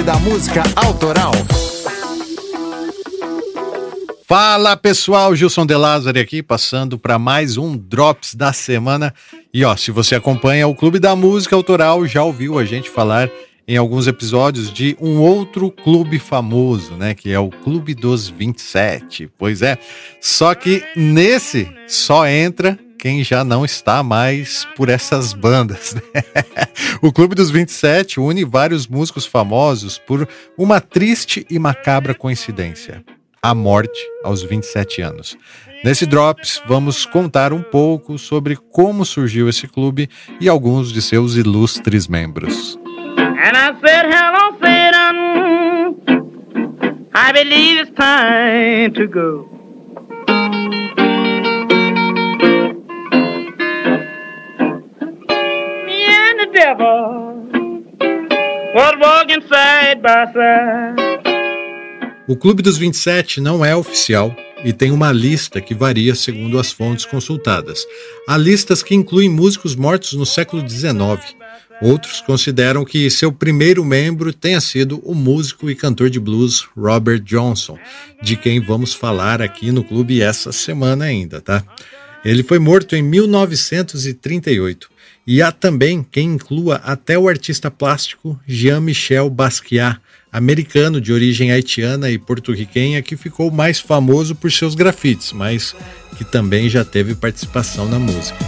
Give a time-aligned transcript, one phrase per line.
[0.00, 1.32] Clube da Música Autoral.
[4.26, 9.12] Fala pessoal, Gilson De Lázari aqui, passando para mais um Drops da semana.
[9.52, 13.30] E ó, se você acompanha o Clube da Música Autoral, já ouviu a gente falar
[13.68, 17.14] em alguns episódios de um outro clube famoso, né?
[17.14, 19.30] Que é o Clube dos 27.
[19.36, 19.76] Pois é,
[20.20, 25.94] só que nesse só entra quem já não está mais por essas bandas.
[25.94, 26.22] Né?
[27.00, 33.02] o Clube dos 27 une vários músicos famosos por uma triste e macabra coincidência:
[33.42, 35.36] a morte aos 27 anos.
[35.82, 41.36] Nesse Drops, vamos contar um pouco sobre como surgiu esse clube e alguns de seus
[41.36, 42.78] ilustres membros.
[43.16, 45.40] And I said, hello, Satan.
[47.14, 49.49] I believe it's time to go.
[62.26, 66.72] O Clube dos 27 não é oficial e tem uma lista que varia segundo as
[66.72, 67.86] fontes consultadas.
[68.28, 71.36] Há listas que incluem músicos mortos no século XIX,
[71.80, 77.20] Outros consideram que seu primeiro membro tenha sido o músico e cantor de blues Robert
[77.20, 77.78] Johnson,
[78.22, 81.64] de quem vamos falar aqui no clube essa semana ainda, tá?
[82.22, 84.90] Ele foi morto em 1938.
[85.32, 90.00] E há também quem inclua até o artista plástico Jean-Michel Basquiat,
[90.32, 95.72] americano de origem haitiana e porto-riquenha que ficou mais famoso por seus grafites, mas
[96.18, 98.38] que também já teve participação na música.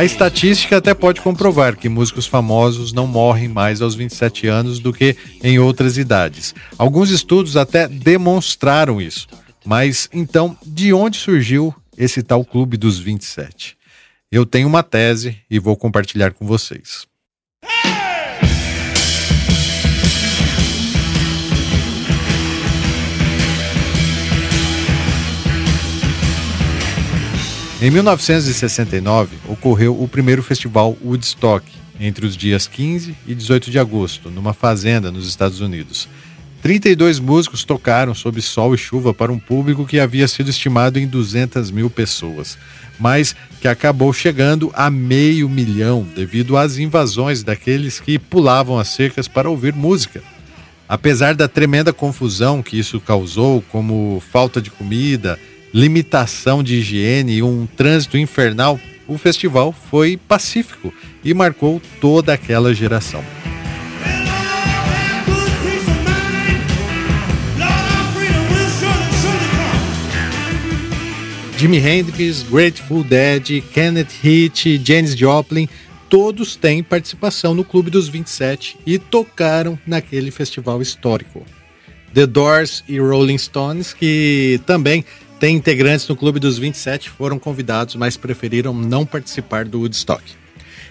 [0.00, 4.94] A estatística até pode comprovar que músicos famosos não morrem mais aos 27 anos do
[4.94, 6.54] que em outras idades.
[6.78, 9.28] Alguns estudos até demonstraram isso.
[9.62, 13.76] Mas então, de onde surgiu esse tal Clube dos 27?
[14.32, 17.06] Eu tenho uma tese e vou compartilhar com vocês.
[27.82, 31.64] Em 1969, ocorreu o primeiro festival Woodstock,
[31.98, 36.06] entre os dias 15 e 18 de agosto, numa fazenda nos Estados Unidos.
[36.60, 41.06] 32 músicos tocaram sob sol e chuva para um público que havia sido estimado em
[41.06, 42.58] 200 mil pessoas,
[42.98, 49.26] mas que acabou chegando a meio milhão devido às invasões daqueles que pulavam as cercas
[49.26, 50.22] para ouvir música.
[50.86, 55.38] Apesar da tremenda confusão que isso causou, como falta de comida,
[55.72, 60.92] limitação de higiene e um trânsito infernal, o festival foi pacífico
[61.24, 63.24] e marcou toda aquela geração.
[71.56, 75.68] Jimi Hendrix, Grateful Dead, Kenneth Heat, Janis Joplin,
[76.08, 81.44] todos têm participação no Clube dos 27 e tocaram naquele festival histórico.
[82.14, 85.04] The Doors e Rolling Stones, que também
[85.40, 90.22] tem integrantes no Clube dos 27 foram convidados, mas preferiram não participar do Woodstock.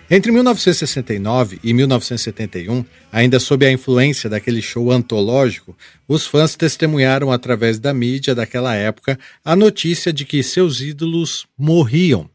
[0.09, 5.77] Entre 1969 e 1971, ainda sob a influência daquele show antológico,
[6.07, 12.27] os fãs testemunharam através da mídia daquela época a notícia de que seus ídolos morriam.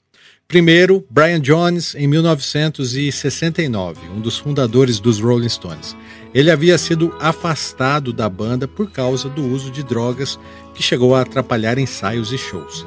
[0.47, 5.97] Primeiro, Brian Jones, em 1969, um dos fundadores dos Rolling Stones.
[6.34, 10.38] Ele havia sido afastado da banda por causa do uso de drogas
[10.75, 12.87] que chegou a atrapalhar ensaios e shows.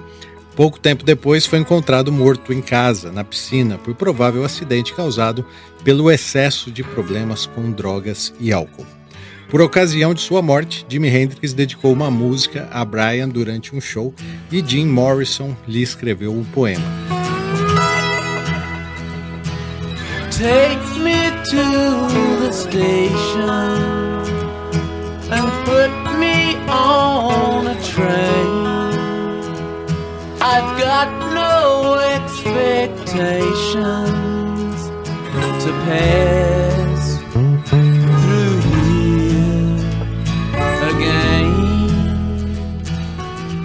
[0.56, 5.46] Pouco tempo depois foi encontrado morto em casa, na piscina, por provável acidente causado
[5.84, 8.86] pelo excesso de problemas com drogas e álcool.
[9.50, 14.14] Por ocasião de sua morte, Jimi Hendrix dedicou uma música a Brian durante um show
[14.52, 17.17] e Jim Morrison lhe escreveu um poema.
[20.38, 21.18] Take me
[21.50, 21.66] to
[22.46, 23.50] the station
[25.32, 25.90] and put
[26.20, 28.68] me on a train.
[30.40, 34.92] I've got no expectations
[35.64, 37.18] to pass
[37.66, 39.82] through here
[40.88, 41.50] again.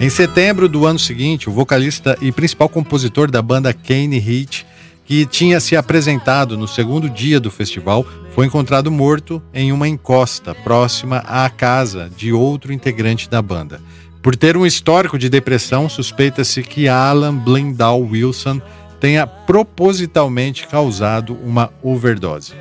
[0.01, 4.65] Em setembro do ano seguinte, o vocalista e principal compositor da banda Kane Heat
[5.05, 10.55] que tinha se apresentado no segundo dia do festival, foi encontrado morto em uma encosta
[10.55, 13.81] próxima à casa de outro integrante da banda.
[14.21, 18.61] Por ter um histórico de depressão, suspeita-se que Alan Blindall Wilson
[18.99, 22.53] tenha propositalmente causado uma overdose.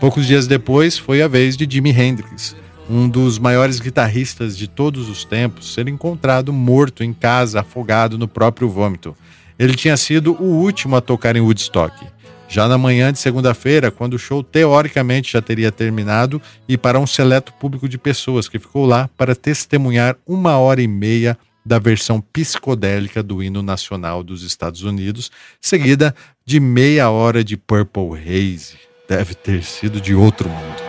[0.00, 2.56] Poucos dias depois, foi a vez de Jimi Hendrix,
[2.90, 8.26] um dos maiores guitarristas de todos os tempos, ser encontrado morto em casa, afogado no
[8.26, 9.16] próprio vômito.
[9.58, 12.06] Ele tinha sido o último a tocar em Woodstock.
[12.48, 17.06] Já na manhã de segunda-feira, quando o show teoricamente já teria terminado, e para um
[17.06, 22.20] seleto público de pessoas que ficou lá para testemunhar uma hora e meia da versão
[22.20, 25.30] psicodélica do hino nacional dos Estados Unidos,
[25.60, 26.14] seguida
[26.44, 28.76] de meia hora de Purple Haze.
[29.08, 30.84] Deve ter sido de outro mundo.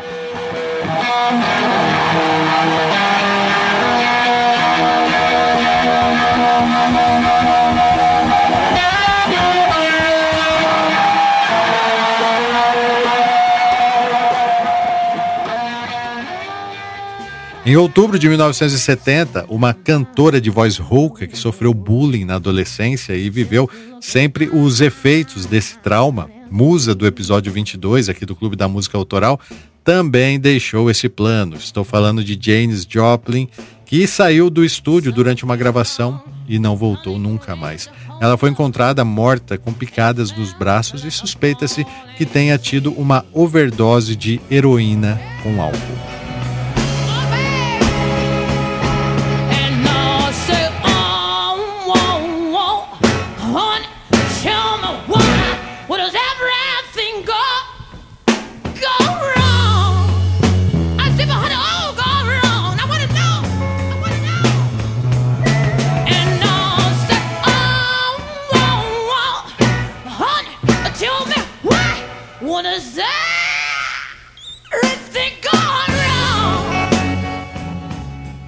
[17.65, 23.27] Em outubro de 1970, uma cantora de voz rouca que sofreu bullying na adolescência e
[23.27, 23.67] viveu
[23.99, 29.39] sempre os efeitos desse trauma, musa do episódio 22 aqui do Clube da Música Autoral,
[29.83, 31.55] também deixou esse plano.
[31.55, 33.49] Estou falando de Janis Joplin,
[33.83, 37.89] que saiu do estúdio durante uma gravação e não voltou nunca mais.
[38.21, 41.83] Ela foi encontrada morta com picadas nos braços e suspeita-se
[42.15, 46.14] que tenha tido uma overdose de heroína com álcool.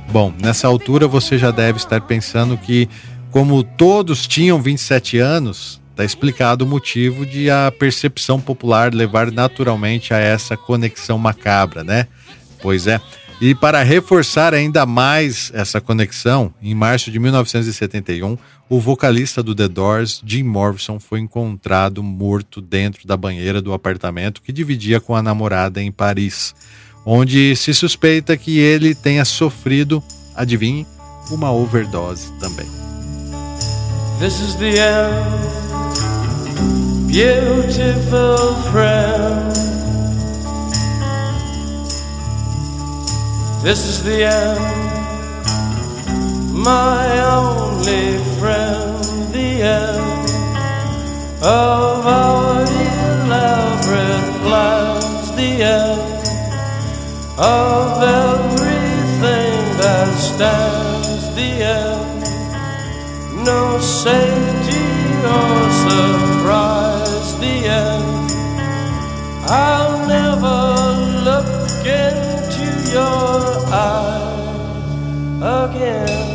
[0.09, 2.87] Bom, nessa altura você já deve estar pensando que,
[3.29, 10.13] como todos tinham 27 anos, está explicado o motivo de a percepção popular levar naturalmente
[10.13, 12.07] a essa conexão macabra, né?
[12.61, 13.01] Pois é.
[13.39, 18.37] E para reforçar ainda mais essa conexão, em março de 1971,
[18.67, 24.41] o vocalista do The Doors, Jim Morrison, foi encontrado morto dentro da banheira do apartamento
[24.41, 26.55] que dividia com a namorada em Paris
[27.09, 30.03] onde se suspeita que ele tenha sofrido,
[30.35, 30.85] adivinhe,
[31.31, 32.67] uma overdose também.
[34.19, 35.23] This is the end,
[37.07, 39.53] beautiful friend.
[43.63, 44.59] This is the end,
[46.51, 50.29] my only friend, the end
[51.41, 52.65] of our
[53.23, 55.96] elaborate plans, the end
[57.37, 62.23] of everything that stands the end.
[63.45, 64.81] No safety
[65.23, 68.31] or surprise, the end.
[69.49, 70.57] I'll never
[71.23, 71.45] look
[71.85, 74.27] into your eyes
[75.69, 76.27] again.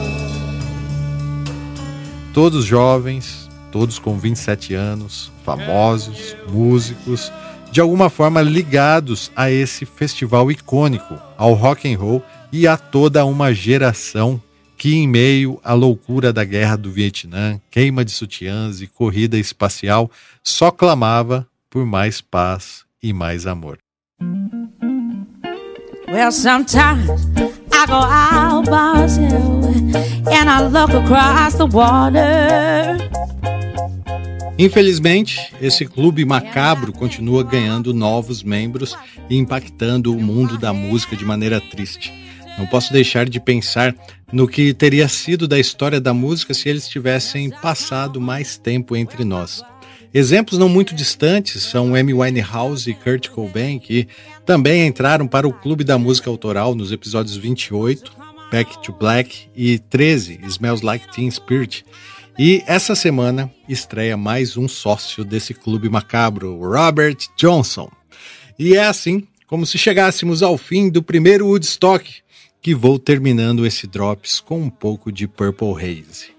[2.33, 7.31] Todos jovens, todos com 27 anos, famosos, músicos
[7.73, 12.23] de alguma forma ligados a esse festival icônico, ao rock and roll
[12.53, 14.41] e a toda uma geração
[14.77, 20.11] que, em meio à loucura da guerra do Vietnã, queima de sutiãs e corrida espacial,
[20.45, 23.79] só clamava por mais paz e mais amor.
[26.09, 27.09] Well, sometimes
[27.73, 28.69] I go out
[30.29, 33.12] and I look across the water.
[34.59, 38.95] Infelizmente, esse clube macabro continua ganhando novos membros
[39.29, 42.13] e impactando o mundo da música de maneira triste.
[42.59, 43.95] Não posso deixar de pensar
[44.31, 49.25] no que teria sido da história da música se eles tivessem passado mais tempo entre
[49.25, 49.63] nós.
[50.15, 54.07] Exemplos não muito distantes são Amy Winehouse e Kurt Cobain, que
[54.45, 58.13] também entraram para o Clube da Música Autoral nos episódios 28,
[58.51, 61.83] Back to Black e 13, Smells Like Teen Spirit.
[62.39, 67.91] E essa semana estreia mais um sócio desse clube macabro, Robert Johnson.
[68.59, 72.11] E é assim, como se chegássemos ao fim do primeiro Woodstock,
[72.61, 76.31] que vou terminando esse Drops com um pouco de Purple Haze.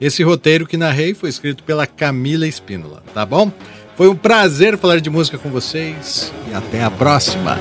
[0.00, 3.50] Esse roteiro que narrei foi escrito pela Camila Espínola, tá bom?
[3.96, 7.58] Foi um prazer falar de música com vocês e até a próxima!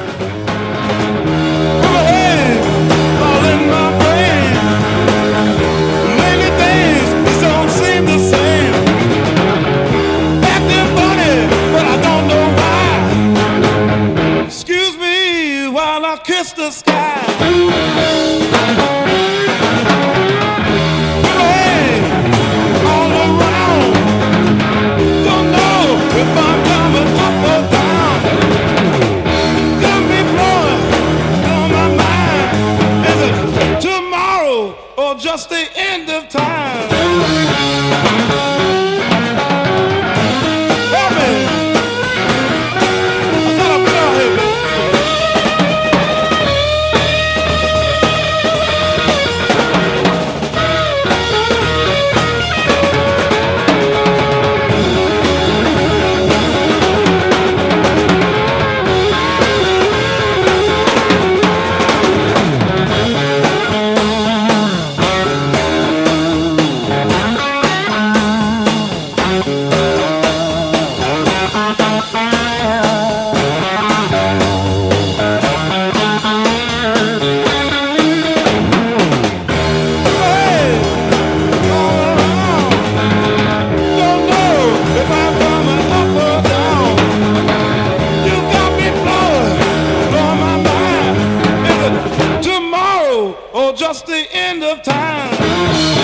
[95.66, 95.94] Time?
[95.94, 96.03] Help